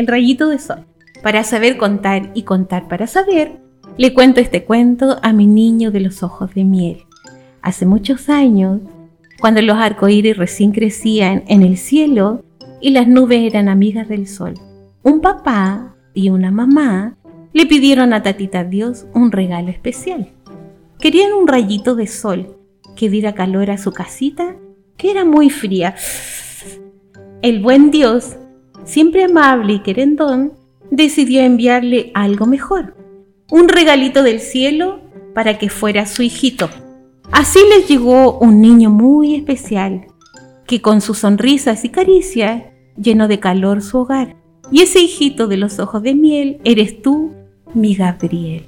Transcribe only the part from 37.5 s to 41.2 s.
les llegó un niño muy especial, que con sus